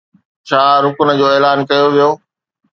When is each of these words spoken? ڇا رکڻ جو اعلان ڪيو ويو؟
ڇا 0.47 0.61
رکڻ 0.85 1.07
جو 1.19 1.25
اعلان 1.33 1.57
ڪيو 1.69 1.85
ويو؟ 1.93 2.09